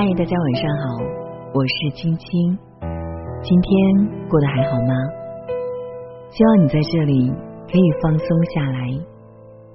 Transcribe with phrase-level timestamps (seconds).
[0.00, 1.04] 嗨，大家晚上好，
[1.52, 2.58] 我是青青。
[3.42, 4.94] 今天过得还好吗？
[6.30, 7.28] 希望你在这里
[7.70, 8.88] 可以放松下来，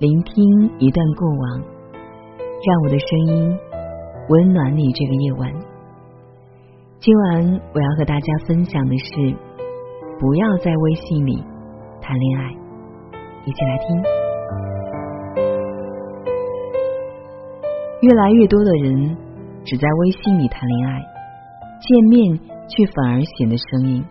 [0.00, 0.44] 聆听
[0.80, 1.62] 一段过往，
[2.66, 3.56] 让我的声音
[4.28, 5.52] 温暖你这个夜晚。
[6.98, 9.36] 今晚我要和大家分享的是，
[10.18, 11.44] 不要在微信里
[12.00, 12.50] 谈恋爱。
[13.44, 14.02] 一起来听。
[18.00, 19.16] 越来越多的人
[19.68, 20.98] 只在微信里谈恋爱，
[21.78, 22.40] 见面
[22.70, 24.02] 却反而显得生硬。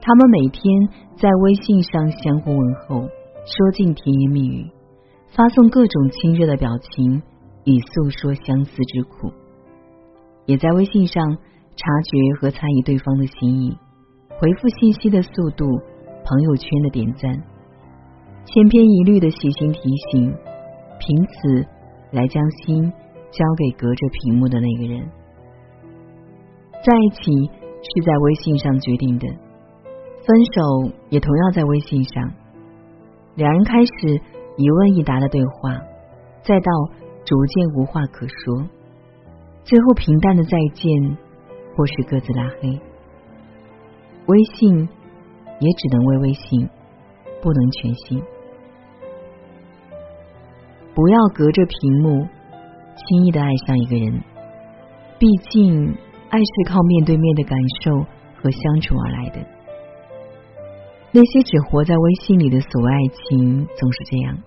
[0.00, 4.68] 他们每天在微信上相互问候，说尽甜言蜜语，
[5.28, 7.22] 发送各种亲热的表情，
[7.62, 9.30] 以诉说相思之苦。
[10.46, 11.24] 也在微信上
[11.76, 13.78] 察觉和猜疑对方的心意，
[14.40, 15.64] 回复信息的速度，
[16.24, 17.32] 朋友圈的点赞，
[18.44, 20.34] 千篇一律的细心提醒，
[20.98, 21.64] 凭此。
[22.12, 22.90] 来将心
[23.30, 25.08] 交给隔着屏幕的那个人，
[26.84, 32.32] 在一起是在微信上决定的，分手也同样在微信上。
[33.34, 34.20] 两人开始
[34.56, 35.78] 一问一答的对话，
[36.42, 36.72] 再到
[37.24, 38.66] 逐渐无话可说，
[39.64, 41.16] 最后平淡的再见，
[41.76, 42.80] 或是各自拉黑。
[44.26, 44.88] 微信
[45.60, 46.68] 也只能为微信，
[47.42, 48.22] 不能全信。
[50.94, 52.26] 不要隔着屏幕
[52.96, 54.22] 轻易的爱上一个人，
[55.18, 55.94] 毕竟
[56.30, 57.92] 爱是靠面对面的感受
[58.36, 59.46] 和相处而来的。
[61.12, 64.38] 那些只活在微信里的所谓爱情，总是这样：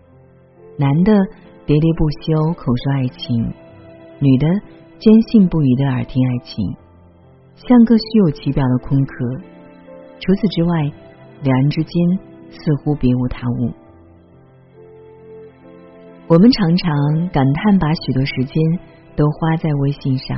[0.77, 1.13] 男的
[1.65, 3.53] 喋喋不休口说爱情，
[4.19, 4.47] 女的
[4.99, 6.75] 坚信不疑的耳听爱情，
[7.55, 9.15] 像个虚有其表的空壳。
[10.19, 10.91] 除此之外，
[11.41, 11.93] 两人之间
[12.51, 13.73] 似乎别无他物。
[16.29, 18.63] 我们常常感叹，把许多时间
[19.15, 20.37] 都花在微信上，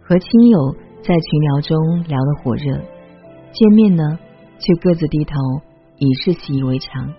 [0.00, 0.58] 和亲友
[1.02, 2.72] 在群聊中聊得火热，
[3.52, 4.18] 见面呢
[4.58, 5.34] 却各自低头，
[5.98, 7.12] 已是习以为常。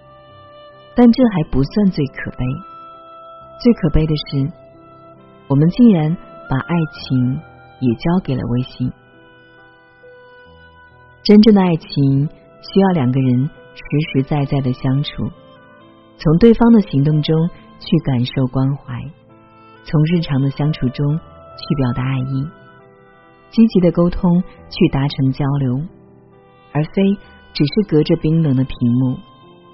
[0.95, 2.43] 但这还不算最可悲，
[3.61, 4.51] 最可悲的是，
[5.47, 6.11] 我们竟然
[6.49, 7.39] 把爱情
[7.81, 8.91] 也交给了微信。
[11.23, 12.27] 真正的爱情
[12.63, 13.81] 需要两个人实
[14.11, 15.29] 实在在的相处，
[16.17, 17.35] 从对方的行动中。
[17.79, 18.93] 去感受关怀，
[19.83, 22.47] 从日常的相处中去表达爱意，
[23.51, 25.75] 积极的沟通去达成交流，
[26.73, 27.13] 而非
[27.53, 29.15] 只是隔着冰冷的屏幕，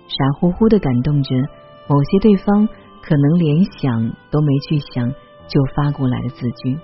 [0.07, 1.35] 傻乎乎的感动着
[1.87, 2.67] 某些对方
[3.01, 5.09] 可能连想都没去想
[5.47, 6.75] 就发过来的字句，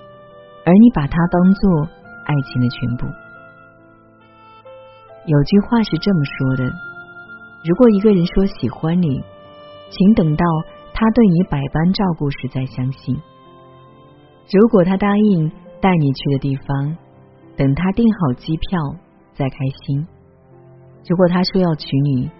[0.65, 1.83] 而你把它当做
[2.25, 3.05] 爱情的全部。
[5.25, 6.71] 有句话是这么说的：
[7.65, 9.21] 如果一个人说喜欢你，
[9.89, 10.45] 请等到。
[10.99, 13.15] 他对你百般照顾时再相信。
[14.51, 16.97] 如果他答应带你去的地方，
[17.55, 18.79] 等他订好机票
[19.35, 20.07] 再开心。
[21.07, 22.31] 如果他说要娶你，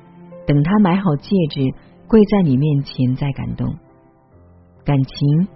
[0.47, 1.61] 等他买好戒指
[2.07, 3.67] 跪在你面前再感动。
[4.83, 5.47] 感情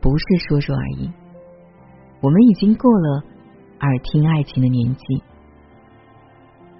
[0.00, 1.10] 不是说说而已，
[2.22, 3.24] 我们已经过了
[3.80, 5.22] 耳听爱情的年纪。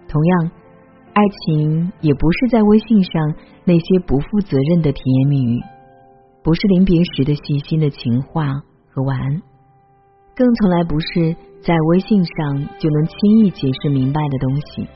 [0.08, 0.50] 同样。
[1.18, 3.34] 爱情也不是在微信上
[3.64, 5.58] 那些不负责任的甜言蜜语，
[6.44, 8.46] 不是临别时的细心的情话
[8.88, 9.42] 和晚安，
[10.36, 14.86] 更从来不是在微信上就能轻易解释明白的东西。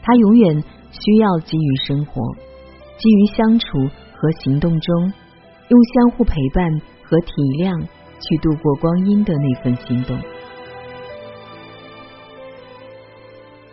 [0.00, 2.22] 它永远需要基于生活、
[2.96, 3.66] 基于相处
[4.14, 5.12] 和行动中，
[5.68, 6.66] 用相互陪伴
[7.04, 10.16] 和体谅去度过光阴的那份心动。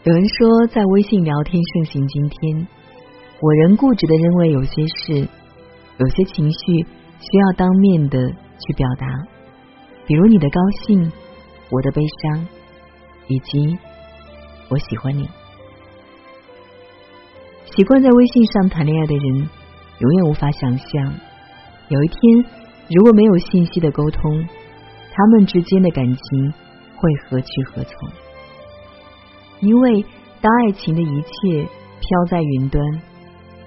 [0.06, 2.68] 有人说，在微信聊天盛行今天，
[3.40, 5.30] 我仍固执的认为，有些事、
[5.97, 9.08] 有些情绪需要当面的去表达，
[10.06, 11.09] 比如你的高兴、
[11.69, 12.46] 我的悲伤，
[13.28, 13.78] 以及
[14.68, 15.25] 我喜欢你。
[17.74, 19.50] 习惯在微信上谈恋爱的人，
[20.00, 21.13] 永远无法想象，
[21.88, 22.19] 有一天
[22.89, 24.45] 如果没有信息的沟通，
[25.13, 26.54] 他们之间的感情
[26.98, 28.10] 会何去何从。
[29.62, 30.06] 因为
[30.42, 31.68] 当爱情的一切
[32.00, 32.84] 飘在云端，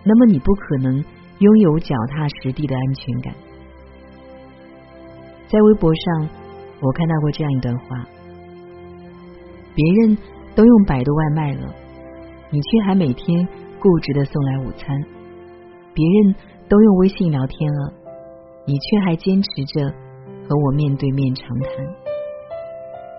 [0.04, 1.04] 那么你不可能
[1.38, 3.34] 拥有脚踏实地的安全感。
[5.48, 6.28] 在微博上，
[6.80, 8.04] 我看到过这样一段话：
[9.74, 10.18] 别人
[10.54, 11.74] 都用百度外卖了，
[12.50, 13.46] 你却还每天
[13.78, 14.96] 固执的送来午餐；
[15.94, 16.34] 别人
[16.68, 17.92] 都用微信聊天了，
[18.66, 19.90] 你却还坚持着
[20.48, 22.05] 和我面对面长谈。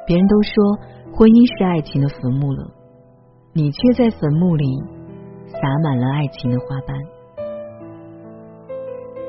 [0.08, 0.98] 别人都说。
[1.18, 2.70] 婚姻是爱情的坟墓了，
[3.54, 4.66] 你却在坟墓里
[5.50, 6.94] 撒满了爱情的花瓣。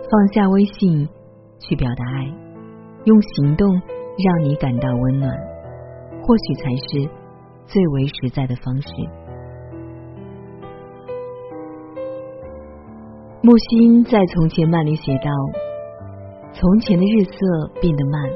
[0.04, 1.08] 放下微信，
[1.58, 2.28] 去表达爱，
[3.04, 5.32] 用行动让你感到温暖，
[6.20, 7.08] 或许才是
[7.64, 8.88] 最为实在的方式。
[13.40, 15.30] 木心在《从前慢》里写道
[16.52, 18.28] ：“从前的日色变得慢，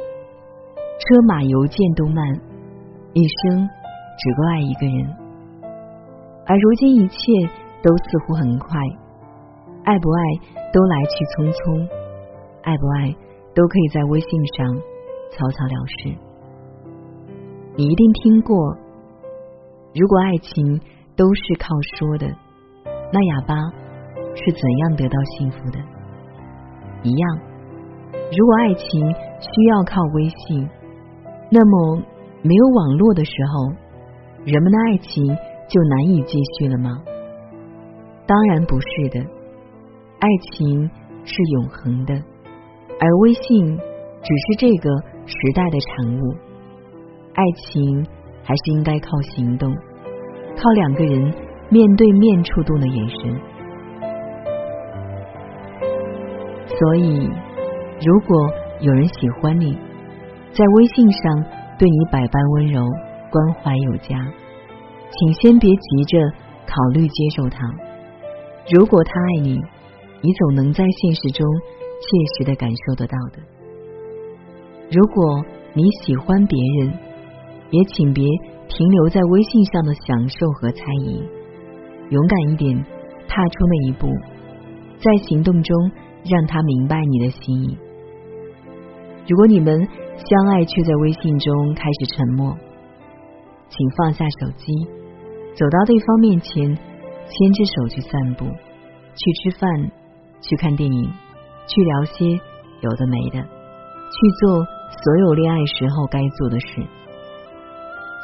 [1.03, 2.25] 车马邮件都慢，
[3.13, 3.69] 一生
[4.19, 5.17] 只够爱一个人。
[6.47, 7.17] 而如今一切
[7.83, 8.69] 都似乎很快，
[9.85, 10.23] 爱不爱
[10.73, 11.89] 都来去匆匆，
[12.63, 13.13] 爱不爱
[13.53, 14.67] 都可以在微信上
[15.33, 16.15] 草草了事。
[17.77, 18.77] 你一定听过，
[19.95, 20.81] 如果爱情
[21.17, 21.67] 都是靠
[21.99, 22.27] 说的，
[23.13, 23.55] 那哑巴。”
[24.35, 25.79] 是怎样得到幸福的？
[27.03, 27.39] 一样，
[28.33, 30.67] 如果爱情需要靠微信，
[31.55, 32.03] 那么
[32.41, 33.75] 没有网络的时候，
[34.47, 35.27] 人们的爱情
[35.69, 36.91] 就难以继续了吗？
[38.27, 39.21] 当然不是的，
[40.19, 40.91] 爱情
[41.25, 42.15] 是永恒的，
[42.99, 44.89] 而微信只是这个
[45.27, 46.35] 时代的产物。
[47.35, 48.07] 爱情
[48.43, 49.71] 还是应该靠行动，
[50.57, 51.35] 靠两个人
[51.69, 53.41] 面对面触动的眼神。
[56.67, 57.29] 所以，
[58.01, 58.51] 如果
[58.81, 59.77] 有人喜欢你，
[60.53, 61.45] 在微信上
[61.79, 62.83] 对你百般温柔、
[63.31, 64.19] 关怀有加，
[65.11, 66.19] 请先别急着
[66.67, 67.59] 考虑接受他。
[68.71, 69.59] 如果他爱你，
[70.21, 71.47] 你总能在现实中
[72.01, 72.05] 切
[72.37, 73.43] 实的感受得到的。
[74.91, 76.93] 如果你喜欢别人，
[77.71, 78.25] 也请别
[78.69, 81.23] 停留在微信上的享受和猜疑，
[82.11, 82.77] 勇敢一点，
[83.27, 84.07] 踏出那一步，
[84.99, 85.91] 在行动中。
[86.25, 87.77] 让他明白你的心意。
[89.29, 89.79] 如果你们
[90.17, 92.57] 相爱却在微信中开始沉默，
[93.69, 94.73] 请放下手机，
[95.55, 99.71] 走到对方面前，牵着手去散步，去吃饭，
[100.41, 101.13] 去看电影，
[101.69, 102.27] 去聊些
[102.81, 106.67] 有的没的，去做所有恋爱时候该做的事。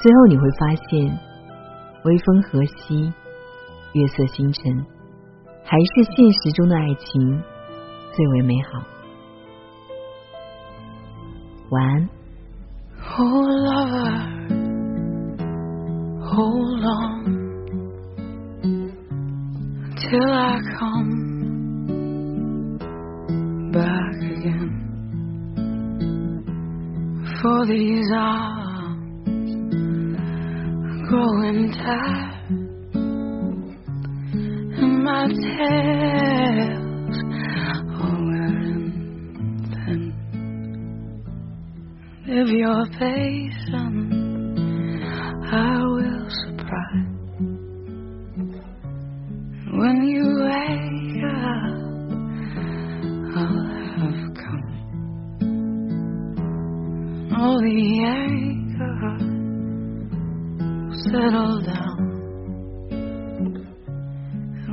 [0.02, 1.18] 最后你会发现，
[2.04, 3.12] 微风和煦，
[3.92, 4.86] 月色星辰，
[5.64, 7.42] 还是现实中的爱情。
[8.12, 8.97] 最为美好。
[11.70, 12.08] 晚安。
[13.20, 14.12] Oh lover,
[16.22, 17.24] hold on
[19.96, 21.12] till I come
[23.72, 24.70] back again.
[27.42, 29.50] For these arms
[31.08, 32.34] growing tired,
[34.78, 36.77] and my tail
[42.40, 44.12] If you're patient,
[45.50, 47.10] I will surprise.
[49.72, 51.78] When you wake up,
[53.34, 53.66] I'll
[53.98, 54.70] have come.
[57.36, 58.98] All the anger
[61.10, 62.00] settle down,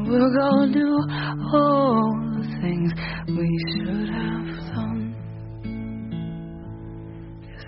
[0.05, 0.89] we'll go do
[1.51, 2.91] all the things
[3.27, 4.24] we should have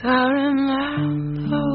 [0.03, 1.66] I remember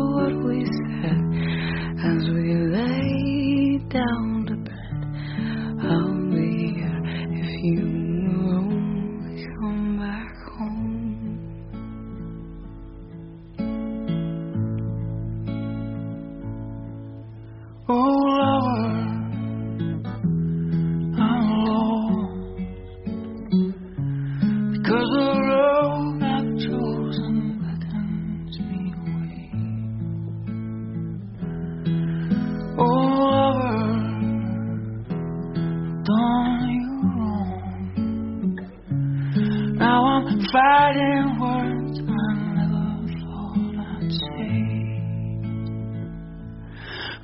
[40.53, 42.87] fighting words I never
[43.23, 44.57] thought I'd say.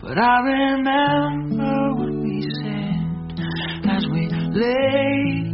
[0.01, 3.41] But I remember what we said
[3.91, 5.48] as we lay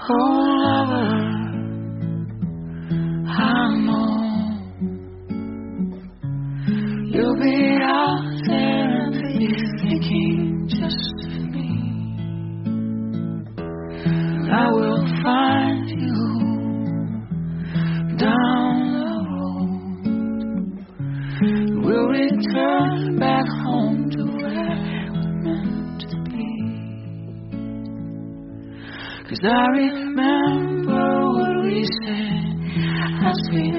[0.00, 0.14] Oh,
[0.64, 1.12] lover,
[3.26, 4.10] I know
[7.06, 9.48] you'll be out there and be
[9.82, 11.70] thinking just of me.
[14.52, 16.18] I will find you
[18.18, 19.12] down the
[21.70, 21.84] road.
[21.84, 22.97] We'll return.
[29.40, 32.58] Cause I remember what we said.
[33.22, 33.70] As we